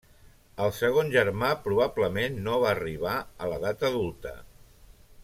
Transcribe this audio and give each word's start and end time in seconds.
El 0.67 0.71
segon 0.77 1.11
germà 1.15 1.51
probablement 1.67 2.41
no 2.49 2.57
va 2.65 2.71
arribar 2.73 3.13
a 3.47 3.51
l'edat 3.53 3.87
adulta. 3.91 4.37